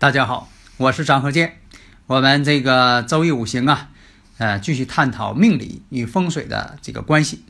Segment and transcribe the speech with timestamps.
[0.00, 1.56] 大家好，我是张和建。
[2.06, 3.88] 我们这个周易五行啊，
[4.38, 7.44] 呃，继续探讨命理与风水的这个关系。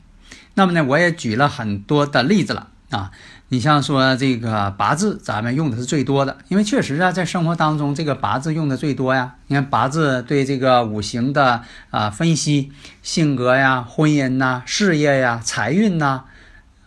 [0.55, 3.11] 那么呢，我也举了很多的例子了啊。
[3.49, 9.35] 你像说这个八字，咱们用的是最多的，因为确实啊，在生活当中这个八字用的最多呀。
[9.49, 16.25] 你看八字对这个五行的啊分析，性格呀、婚姻呐、事业呀、财运呐、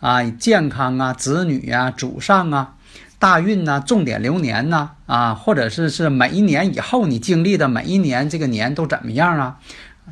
[0.00, 2.74] 啊健康啊、子女呀、祖上啊。
[3.22, 9.60] 大运呐，重点流年呐，啊，或者是是每一年以后你经历的每一年这个年都怎么样啊？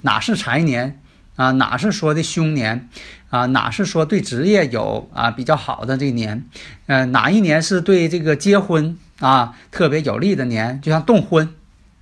[0.02, 1.00] 哪是财年
[1.34, 1.50] 啊？
[1.50, 2.88] 哪是说的凶年
[3.28, 3.46] 啊？
[3.46, 6.44] 哪是说对职业有啊比较好的这个年？
[6.86, 10.80] 呃，哪一年是对这个结婚啊特别有利的年？
[10.80, 11.52] 就像动婚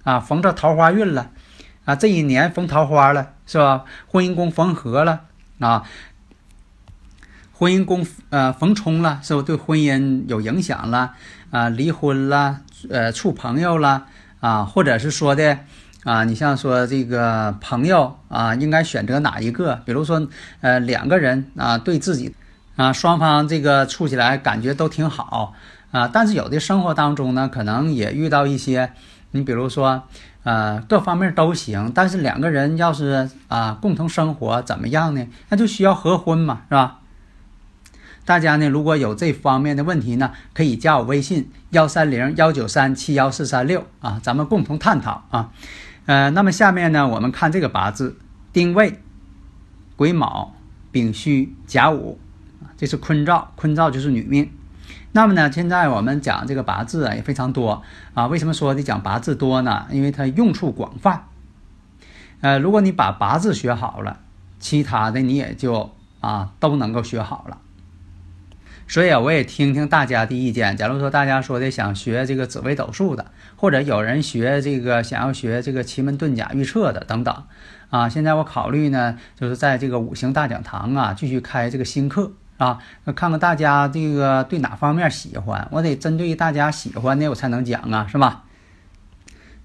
[0.03, 1.31] 啊，逢着桃花运了
[1.87, 3.87] 啊，这一年逢桃花了是吧？
[4.09, 5.23] 婚姻宫逢合了
[5.59, 5.85] 啊。
[7.59, 11.11] 婚姻宫呃逢冲了，是不对婚姻有影响了
[11.51, 11.69] 啊？
[11.69, 14.07] 离婚了，呃，处朋友了
[14.39, 14.63] 啊？
[14.65, 15.59] 或者是说的
[16.05, 16.23] 啊？
[16.23, 19.75] 你像说这个朋友啊，应该选择哪一个？
[19.85, 20.25] 比如说
[20.61, 22.33] 呃，两个人啊，对自己
[22.77, 25.53] 啊，双方这个处起来感觉都挺好
[25.91, 26.09] 啊。
[26.13, 28.93] 但是有的生活当中呢，可能也遇到一些，
[29.33, 30.05] 你比如说
[30.45, 35.27] 呃，各方面都行，但是两个人要是啊共同生活怎么样呢？
[35.49, 36.98] 那就需要合婚嘛，是吧？
[38.29, 45.51] 大家呢，如果有这方面的问题呢，可以加我微信幺三零幺九三七幺四三六啊，咱们共同探讨啊。
[46.05, 48.19] 呃，那么下面呢，我们看这个八字，
[48.53, 49.01] 丁未、
[49.97, 50.55] 癸卯、
[50.93, 52.21] 丙戌、甲午
[52.77, 54.51] 这是坤兆，坤兆就是女命。
[55.13, 58.27] 那么呢，现在我们讲这个八字啊，也非常多啊。
[58.27, 59.87] 为什么说得讲八字多呢？
[59.91, 61.25] 因为它用处广泛。
[62.43, 64.21] 呃，如果你把八字学好了，
[64.61, 67.57] 其他的你也就啊都能够学好了。
[68.89, 70.75] 所以啊，我也听听大家的意见。
[70.75, 77.45] 假如说大家说的想学这个紫微斗数的，或者有人学这个想要学这个奇门遁甲预测的等等，
[77.91, 82.79] 啊，现在我考虑呢，就是在这个五行大讲堂啊，继续开这个新课啊，
[83.15, 88.45] 看看大家这个对哪方面喜欢，我得针对大家喜欢的我才能讲啊，是吧？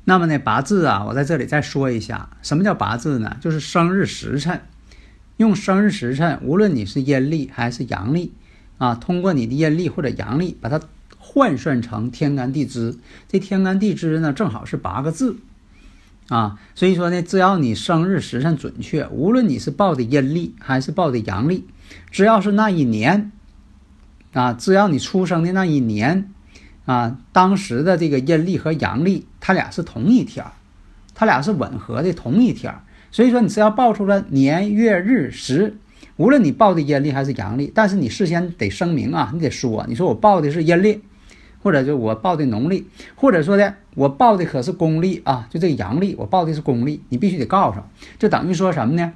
[0.03, 3.38] 那么呢，八字啊，我在这里再说一下，什么叫八字呢？
[3.39, 4.59] 就是生日时辰，
[5.38, 8.33] 用生日时辰，无论你是阴历还是阳历。
[8.83, 10.77] 啊，通过你的阴历或者阳历，把它
[11.17, 12.97] 换算成天干地支。
[13.29, 15.38] 这天干地支呢，正好是八个字
[16.27, 16.59] 啊。
[16.75, 21.66] 所以说呢，只要你生日时辰准确，无论你是报的阴历还是报的阳历，
[22.11, 23.31] 只要是那一年
[24.33, 26.29] 啊，只要你出生的那一年
[26.83, 30.45] 啊，当时的这个阴历和阳历，它俩是同一天，
[31.15, 32.75] 它俩是吻合的同一天。
[33.11, 35.77] 所以说，你只要报出了年月日时。
[36.23, 41.01] 无论你报的阴历还是阳历，但是你事先得声明啊，你得说，你说我报的是阴历，
[41.61, 47.79] 或者就我报的农历，或者说的我报的可是公历啊，就这个阳历，我报的是公历，你必须得告诉，
[48.17, 49.12] 就等于说什么呢？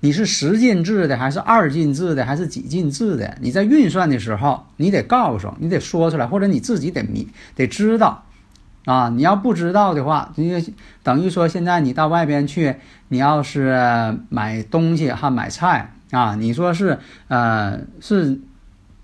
[0.00, 3.36] 你是十进制的，还是二进制的，还是几进制的？
[3.42, 8.24] 你在运算的时候，你得告诉，你得说出来，或者你自己得明得知道。
[8.84, 10.42] 啊，你要不知道的话，就
[11.04, 12.74] 等于说现在你到外边去，
[13.08, 16.98] 你要是买东西哈，买菜啊，你说是
[17.28, 18.40] 呃是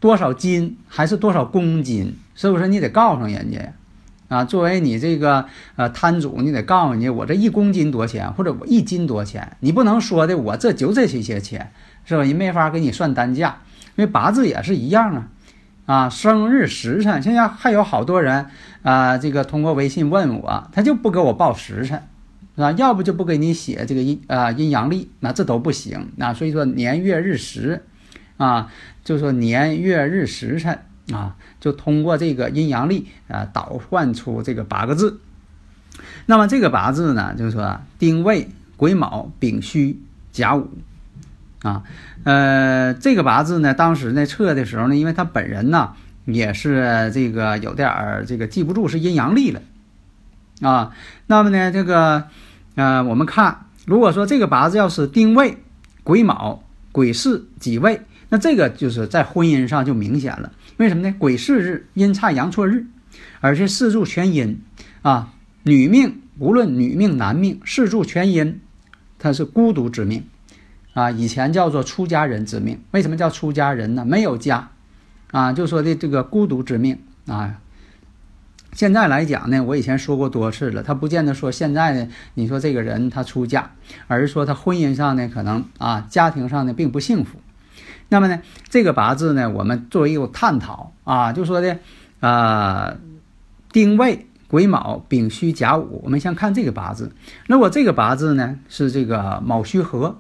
[0.00, 2.66] 多少斤还是多少公斤，是不是？
[2.66, 3.72] 你得告诉人家
[4.28, 4.44] 啊。
[4.44, 5.46] 作为你这个
[5.76, 11.70] 呃摊主，你得告诉人家我这一公斤多钱，或者我一斤多钱，你不能说的我这就这些些钱，
[12.04, 12.24] 是吧？
[12.24, 13.58] 人没法给你算单价，
[13.94, 15.28] 因为八字也是一样啊。
[15.86, 18.44] 啊，生日时辰，现在还有好多人
[18.88, 22.02] 啊，这个通过微信问我，他就不给我报时辰，
[22.56, 22.72] 是吧？
[22.72, 26.08] 要不就不给你写这个阴啊阴阳历，那这都不行。
[26.16, 27.84] 那所以说年月日时，
[28.38, 28.72] 啊，
[29.04, 30.78] 就说年月日时辰
[31.12, 35.20] 啊，就通过这个阴阳历啊导换出这个八个字。
[36.24, 38.48] 那么这个八字呢，就是说丁未、
[38.78, 40.00] 癸卯、丙戌、
[40.32, 40.66] 甲午。
[41.60, 41.82] 啊，
[42.24, 45.92] 呃，这个八字呢，当时呢测的时候呢，因为他本人呢
[46.34, 49.62] 也是这个有点儿这个记不住是阴阳历了，
[50.60, 50.94] 啊，
[51.26, 52.24] 那么呢这个，
[52.74, 55.56] 呃，我们看，如果说这个八字要是丁未、
[56.04, 60.52] 癸卯、癸巳、己未，那这个就是在婚姻上就明显了。
[60.76, 61.14] 为什么呢？
[61.18, 62.84] 癸巳日阴差阳错日，
[63.40, 64.60] 而且四柱全阴
[65.00, 65.32] 啊，
[65.62, 68.60] 女命无论女命男命，四柱全阴，
[69.18, 70.24] 它是孤独之命
[70.92, 71.10] 啊。
[71.10, 74.04] 以前叫做出家人之命，为什么叫出家人呢？
[74.04, 74.70] 没有家
[75.30, 77.60] 啊，就说的这个孤独之命啊。
[78.72, 83.72] 现在来讲呢，我以前说过多次了，他不见得说现在呢，你说这个人他出嫁，
[84.06, 87.38] 而是说他婚姻上呢，可能啊，家庭上呢并不幸福。
[88.08, 91.78] 那么呢，这个八字呢，我们作为一个探讨啊，就说的
[92.20, 92.96] 啊，
[93.72, 97.12] 丁未、癸卯、丙戌、甲午，我们先看这个八字。
[97.48, 100.18] 那我这个八字呢是这个卯戌合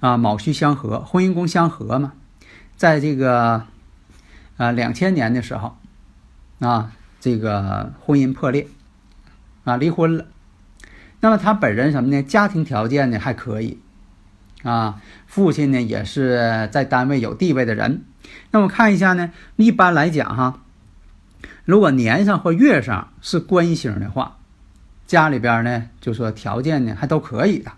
[0.00, 2.14] 啊，卯戌相合，婚姻宫相合嘛，
[2.82, 3.62] 在这个
[4.56, 5.78] 啊两千年的时候
[6.58, 6.90] 啊。
[7.20, 8.66] 这个婚姻破裂，
[9.62, 10.26] 啊，离婚了。
[11.20, 12.20] 那么他本人什么呢？
[12.20, 13.78] 家庭条件呢还可以，
[14.64, 18.02] 啊，父亲呢也是在单位有地位的人。
[18.50, 20.62] 那么看一下呢，一般来讲哈，
[21.64, 24.38] 如果年上或月上是官星的话，
[25.06, 27.70] 家里边呢就说条件呢还都可以的。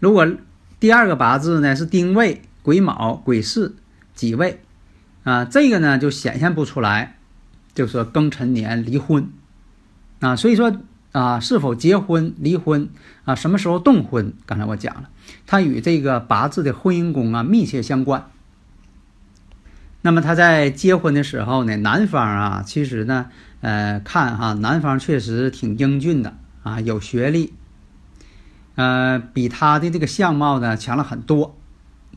[0.00, 0.30] 如果
[0.78, 3.76] 第二个八字呢是丁未、癸卯、癸巳、
[4.12, 4.58] 己未，
[5.22, 7.16] 啊，这个呢就显现不出来。
[7.76, 9.30] 就说庚辰年离婚，
[10.18, 10.76] 啊，所以说
[11.12, 12.88] 啊，是否结婚、离婚
[13.24, 14.32] 啊，什么时候动婚？
[14.46, 15.10] 刚才我讲了，
[15.46, 18.28] 它与这个八字的婚姻宫啊密切相关。
[20.02, 23.26] 那么他在结婚的时候呢，男方啊，其实呢，
[23.60, 26.34] 呃，看哈，男方确实挺英俊的
[26.64, 27.52] 啊，有学历，
[28.74, 31.56] 呃，比他的这个相貌呢强了很多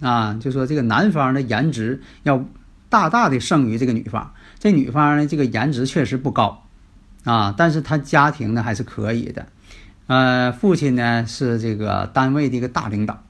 [0.02, 2.44] 啊，就说这个男方的颜值要
[2.90, 4.34] 大大的胜于这个女方。
[4.60, 6.66] 这女方呢，这个颜值确实不高，
[7.24, 9.48] 啊，但是她家庭呢还是可以的，
[10.08, 13.24] 呃，父亲呢是这个单位的一个大领导，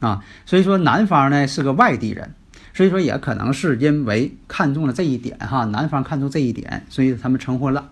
[0.00, 2.34] 啊，所以说男方呢是个外地人，
[2.74, 7.90] 所以说也可能是因为看中了这一点哈，男方看中这一点，所以他们成婚了。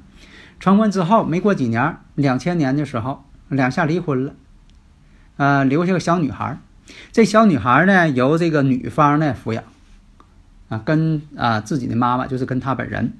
[0.58, 4.34] 成婚之后没过几年，两千年的时候两下离婚了，
[5.36, 6.58] 呃，留下个小女孩，
[7.12, 9.62] 这小女孩呢由这个女方呢抚养。
[10.68, 13.12] 啊，跟啊自己的妈妈就是跟她本人，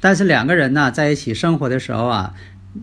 [0.00, 2.34] 但是两个人呢在一起生活的时候啊，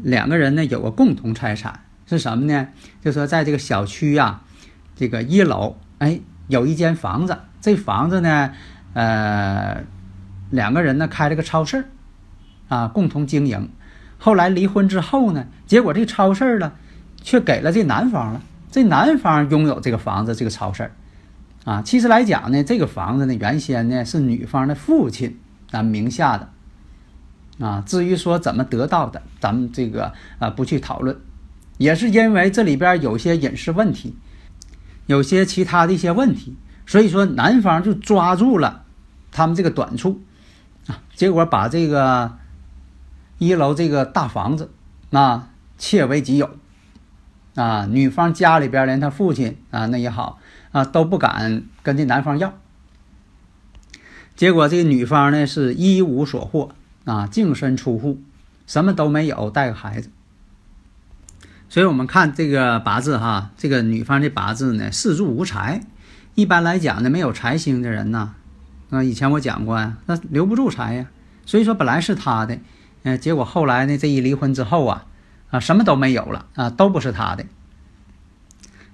[0.01, 2.69] 两个人呢有个共同财产是什么呢？
[3.03, 4.43] 就说在这个小区呀，
[4.95, 8.53] 这个一楼，哎，有一间房子，这房子呢，
[8.93, 9.83] 呃，
[10.51, 11.83] 两个人呢开了个超市，
[12.69, 13.69] 啊，共同经营。
[14.17, 16.71] 后来离婚之后呢，结果这超市呢，
[17.21, 18.41] 却给了这男方了，
[18.75, 20.91] 这男方拥有这个房子，这个超市。
[21.63, 25.39] 啊，其实来讲呢，这个房子呢，原先呢是女方的父亲
[25.71, 26.49] 啊名下的，
[27.65, 31.17] 啊，至于说怎么得到的，咱们这个啊不去讨论，
[31.77, 34.17] 也是因为这里边有些隐私问题，
[35.05, 38.83] 有些其他的一些问题，所以说男方就抓住了
[39.31, 40.19] 他们这个短处，
[40.87, 42.33] 啊，结果把这个
[43.37, 44.69] 一楼这个大房子
[45.11, 46.49] 啊窃为己有，
[47.55, 50.39] 啊，女方家里边连他父亲啊那也好。
[50.71, 52.53] 啊，都不敢跟这男方要，
[54.35, 56.71] 结果这个女方呢是一无所获
[57.05, 58.21] 啊，净身出户，
[58.67, 60.09] 什么都没有，带个孩子。
[61.69, 65.79] 所以我们看这个八字哈，这个女方的八字呢四柱无财，
[66.33, 68.35] 一般来讲呢没有财星的人呢，
[68.89, 71.05] 啊，以前我讲过呀，那留不住财呀。
[71.45, 72.59] 所以说本来是他的，
[73.03, 75.05] 嗯，结果后来呢这一离婚之后啊，
[75.55, 77.45] 啊什么都没有了啊，都不是他的。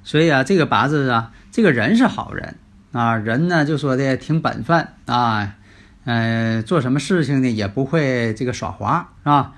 [0.03, 1.31] 所以啊，这个八字啊。
[1.53, 2.55] 这个人是好人
[2.93, 5.55] 啊，人呢就说的挺本分啊，
[6.05, 9.51] 嗯，做什么事情呢也不会这个耍滑啊，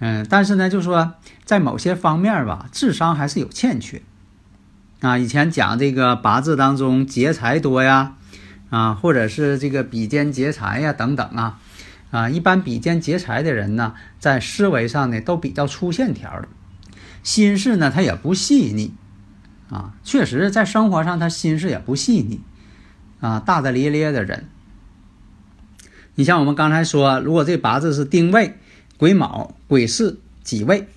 [0.00, 1.14] 嗯，但是呢就说
[1.46, 4.02] 在某些方面吧，智商还是有欠缺
[5.00, 5.16] 啊。
[5.16, 8.16] 以前讲这个八字当中劫财多呀，
[8.68, 11.58] 啊，或者是这个比肩劫财呀等等啊，
[12.10, 16.48] 啊，一般比肩劫财的人呢，在思维上呢都比较粗线条的，
[17.22, 18.92] 心事呢他也不细腻。
[19.70, 22.40] 啊，确实，在生活上他心思也不细腻，
[23.20, 24.46] 啊，大大咧咧的人。
[26.16, 28.58] 你像我们刚才说，如果这八字是丁未、
[28.96, 30.88] 癸卯、癸巳、己未，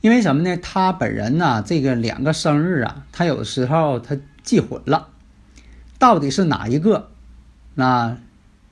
[0.00, 0.56] 因为什么呢？
[0.56, 5.08] 他本人呢，这个两个生日啊，他有时候他记混了，
[5.98, 7.10] 到底是哪一个？
[7.74, 8.16] 那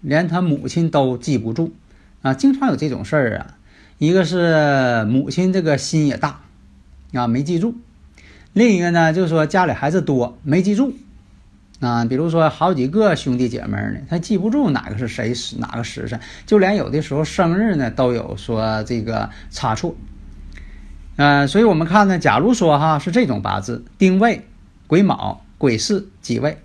[0.07, 1.75] 连他母亲都记不住
[2.23, 3.57] 啊，经常有这种事儿啊。
[3.99, 6.43] 一个是母亲这个心也大，
[7.13, 7.75] 啊，没记住。
[8.53, 10.95] 另一个呢，就是说家里孩子多没记住，
[11.81, 19.97] 啊，比如说好几个兄弟姐妹呢，他记不住哪个是谁哪个时辰，就连有的时候生日呢都有说这个差错。
[21.17, 24.47] 呃，所以我们看呢，假如说哈是这种八字，丁未、
[24.87, 26.59] 癸卯、癸巳、己未，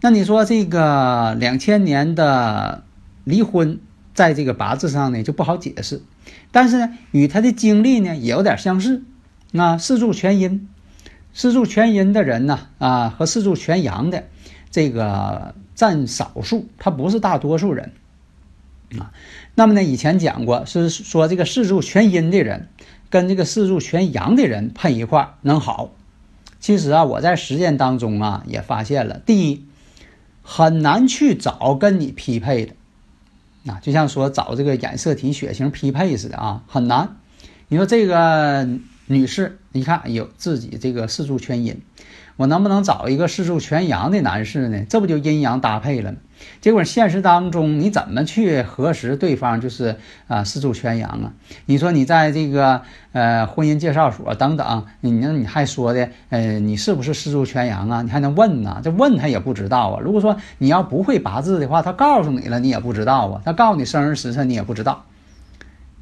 [0.00, 2.84] 那你说这个两千年的
[3.24, 3.78] 离婚，
[4.14, 6.02] 在这个八字上呢就不好解释，
[6.50, 9.02] 但是呢，与他的经历呢也有点相似。
[9.52, 10.68] 那四柱全阴，
[11.32, 14.24] 四柱全阴的人呢啊，和四柱全阳的
[14.70, 17.92] 这个占少数，他不是大多数人
[18.98, 19.12] 啊。
[19.54, 22.68] 那么呢，以前讲过是说这个四柱全阴的人。
[23.08, 25.92] 跟这个四柱全阳的人配一块能好，
[26.58, 29.64] 其实啊，我在实践当中啊也发现了，第一，
[30.48, 32.74] 很难去找跟你匹配的，
[33.72, 37.16] 啊，就像说找这个染色体血型匹配似的啊，很难。
[37.66, 38.68] 你说这个
[39.06, 41.82] 女士，你看有自己这个四柱全阴。
[42.36, 44.84] 我能不能找一个四柱全阳的男士呢？
[44.88, 46.18] 这不就阴阳搭配了吗？
[46.60, 49.96] 结果现实当中你怎么去核实对方就是
[50.28, 51.32] 啊四柱全阳啊？
[51.64, 58.02] 你说你在这个呃婚姻介绍所等等，你那你还说的呃你是不是四柱全阳啊？
[58.02, 58.82] 你还能问呢？
[58.84, 60.00] 这问他也不知道啊。
[60.02, 63.40] 如果说你要不会八字的话，他告诉你了你也不知道啊。
[63.44, 65.06] 他告诉你生日时辰你也不知道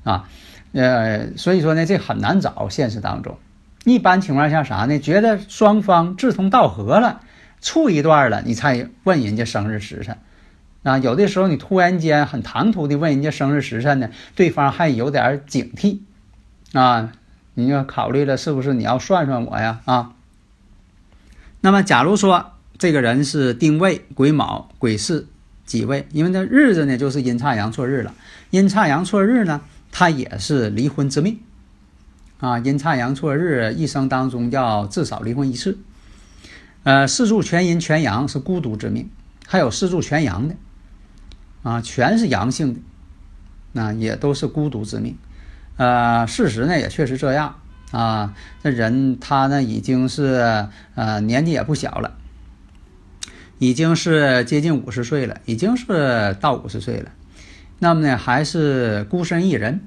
[0.02, 0.28] 啊。
[0.72, 3.36] 呃，所以说呢这很难找现实当中。
[3.84, 4.98] 一般情况下啥呢？
[4.98, 7.20] 觉得双方志同道合了，
[7.60, 10.16] 处一段了，你才问人家生日时辰。
[10.82, 16.00] 啊，有的时候你突然间很唐突的问人家生日时辰呢，对方还有点警惕。
[16.72, 17.12] 啊，
[17.54, 19.80] 你要考虑了是不是你要算算我呀？
[19.84, 20.12] 啊，
[21.60, 25.26] 那么假如说这个人是丁未、癸卯、癸巳、
[25.64, 28.12] 己未，因为这日子呢就是阴差阳错日了，
[28.50, 29.60] 阴差阳错日呢，
[29.92, 31.38] 他也是离婚之命。
[32.38, 35.78] 啊，阴差阳错日，一生当中要至少离婚一次。
[36.82, 39.08] 呃，四柱全阴全阳是孤独之命，
[39.46, 40.54] 还有四柱全阳的，
[41.62, 42.80] 啊，全是阳性的，
[43.72, 45.16] 那也都是孤独之命。
[45.78, 47.56] 呃，事实呢也确实这样
[47.90, 52.18] 啊，这人他呢已经是呃年纪也不小了，
[53.58, 57.10] 已经是接近五十岁了，已经是到五十岁了，
[57.78, 59.80] 那么呢还是孤身一人。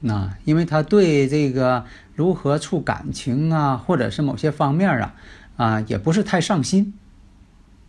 [0.00, 1.84] 那因为他对这个
[2.14, 5.14] 如何处感情啊，或者是某些方面啊，
[5.56, 6.94] 啊也不是太上心，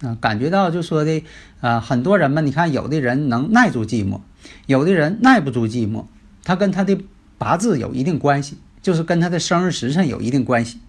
[0.01, 1.23] 啊感觉到就说的
[1.59, 4.21] 啊很多人嘛，你看有的人能耐住寂寞，
[4.65, 6.05] 有的人耐不住寂寞，
[6.43, 6.97] 他跟他的
[7.37, 10.79] 八字有一定关系，就是跟他的生日时辰有一定关系。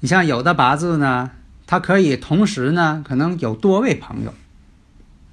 [0.00, 1.30] 你像有的八字呢，
[1.66, 4.34] 他可以同时呢可能有多位朋友。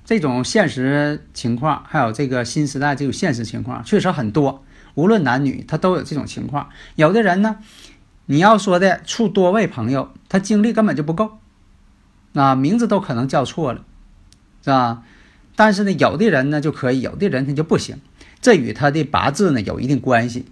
[0.10, 4.66] 这种现实情况，还有这个新时代这种现实情况，确实很多。
[4.96, 6.70] 无论男女，他都有这种情况。
[6.96, 7.58] 有的人呢，
[8.26, 11.38] 你要说的处多位朋友，他精力根本就不够，
[12.34, 13.86] 啊，名字都可能叫错了，
[14.64, 15.04] 是吧？
[15.56, 18.02] 但是呢，有的人呢就可以，有的人他就不行。
[18.42, 20.48] 这与他的八字呢有一定关系。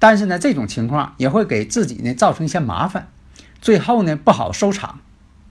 [0.00, 3.06] 但是呢，这种情况也会给自己呢造成一些麻烦，
[3.60, 4.98] 最后呢不好收场，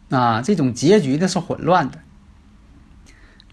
[0.09, 1.99] 啊，这种结局呢是混乱的。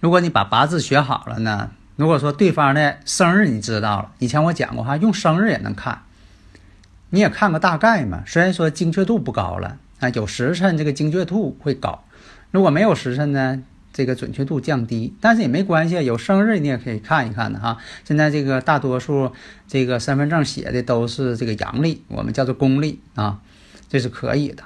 [0.06, 6.02] 如果你把八字学好了呢，如果说对方的生日你知道了，以前我讲过哈，用生日也能看，
[7.10, 8.22] 你也看个大概嘛。
[8.24, 12.04] 虽然说精确度不高了啊，有时辰这个精确度会高，
[12.52, 13.60] 如果没有时辰呢，
[13.92, 17.78] 这个准确度降低，但是也没关系，有生日你也可以看一看的哈。
[18.04, 19.32] 现在这个大多数
[19.66, 23.40] 这个身份证写的都是这个阳历，我们叫做公历啊，
[23.88, 24.62] 这是可以的。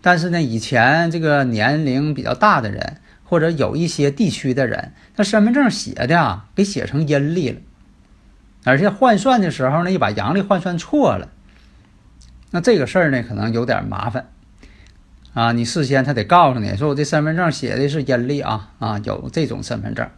[0.00, 2.98] 但是呢，以前这个年龄比较大的人。
[3.28, 7.60] 或者有一些地区的人，他身份证写的啊，给写成阴历了，
[8.64, 11.28] 而且换算的时候呢，又把阳历换算错了。
[12.52, 14.28] 那这个事儿呢，可能有点麻烦
[15.34, 15.50] 啊。
[15.50, 20.08] 你事先他得告诉你说，我这身份证写的是阴历啊啊，有这种身份证。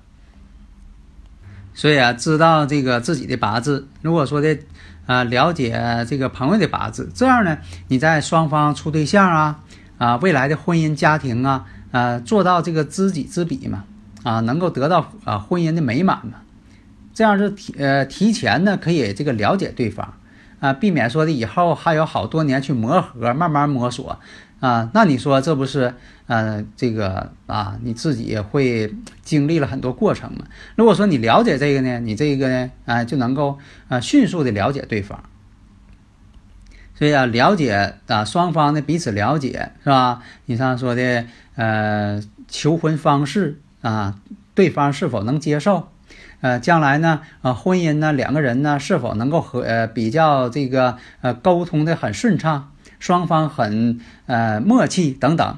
[1.73, 4.59] 所以啊，知道这个自己的八字，如果说的
[5.07, 9.61] 啊，了解这个朋友的八字，这样呢，你在双方处对象啊
[9.97, 11.67] 啊，未来的婚姻家庭啊。
[11.91, 13.85] 啊，做到这个知己知彼嘛，
[14.23, 16.41] 啊，能够得到啊婚姻的美满嘛，
[17.15, 20.15] 这样是提呃提前呢可以这个了解对方，
[20.61, 24.19] 啊，避免说的以后还有好多年去磨合，慢慢摸索，
[24.61, 25.95] 啊，那你说这不是
[26.27, 30.45] 呃这个啊你自己会经历了很多过程嘛？
[30.77, 35.23] 如果说你了解这个呢，你这个呢啊就能够啊迅速的了解对方。
[36.99, 40.21] 所以啊，了解啊，双方的彼此了解是吧？
[40.47, 44.17] 你像说的，呃，求婚方式啊，
[44.57, 45.89] 对方是否能接受？
[46.41, 55.57] 呃，将来呢，啊，婚姻呢，两个人呢，是否能够和呃比较这个呃沟通的很顺畅，双方很呃默契等等。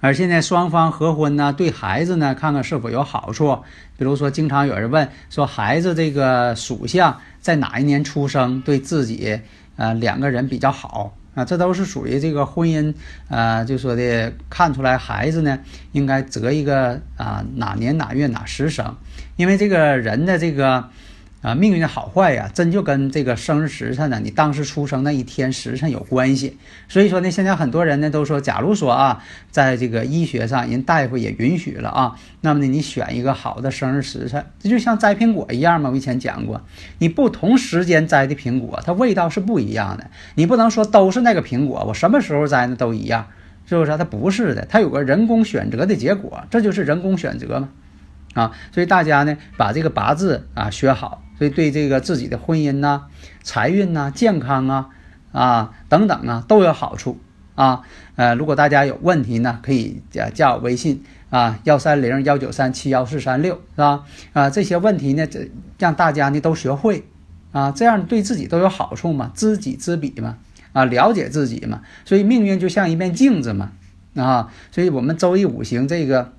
[0.00, 3.58] 而现在双方合婚呢，对孩子呢，看看是否有好处。
[3.98, 9.40] 比如说，经常有人问说，孩子这个属相在哪一年出生，对自己
[9.78, 11.42] 呃两个人比较好啊？
[11.46, 12.92] 这都是属于这个婚姻
[13.30, 15.58] 呃，就说的看出来孩子呢，
[15.92, 18.94] 应该择一个啊哪年哪月哪时生，
[19.36, 20.90] 因为这个人的这个。
[21.40, 26.58] 啊，命运的好坏呀，真就跟这个生日时辰呢，你当时出生那一天时辰有关系。
[26.88, 35.90] 所以说呢，现在很多人呢都说，假如说啊，在这个医学上，人大夫也允许了啊，那么呢，你选一个好的生日时辰，这就像摘苹果一样嘛。
[35.90, 36.60] 我以前讲过，
[36.98, 40.10] 你不同时间摘的苹果，它味道是不一样的。
[40.34, 43.28] 你不能说都是那个苹果，我什么时候摘的都一样，
[43.64, 43.96] 是不是？
[43.96, 47.68] 它不是的，它有个人工选择的结果，这就是人工选择嘛。
[48.34, 51.22] 啊，所以大家呢，把这个八字啊学好。
[51.38, 53.06] 所以对这个自己的婚姻呐、
[53.42, 54.88] 财运呐、健康啊、
[55.30, 57.18] 啊等等啊都有好处
[57.54, 57.82] 啊。
[58.16, 64.04] 呃，如果大家有问题呢，可以加加我微信啊，幺三零幺九三七幺四三六，是吧？
[64.32, 67.04] 啊，这些问题呢，这让大家呢都学会
[67.52, 70.36] 啊，这样对自己都有好处嘛，知己知彼嘛，
[70.72, 71.82] 啊，了解自己嘛。
[72.04, 73.70] 所以命运就像一面镜子嘛，
[74.16, 76.32] 啊，所以我们周易五行这个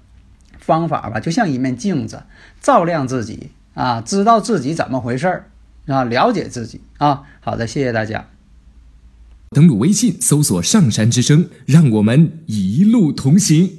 [0.57, 2.23] 方法吧，就像一面镜子，
[2.59, 3.51] 照亮自己。
[3.79, 5.45] 啊，知道自己怎么回事儿，
[5.87, 7.23] 啊，了解自己啊。
[7.39, 8.27] 好的，谢谢大家。
[9.51, 13.78] 登录微信，搜索“上山之声”，让我们一路同行。